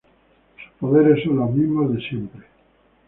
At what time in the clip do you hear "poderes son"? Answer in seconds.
0.89-1.35